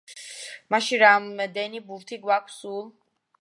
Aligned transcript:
მაშინ, 0.75 0.97
რამდენი 1.03 1.83
ბურთი 1.91 2.19
გვაქვს 2.25 2.59
სულ? 2.63 2.83